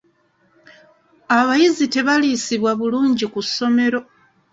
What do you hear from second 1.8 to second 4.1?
tebaliisibwa bulungi ku ssomero.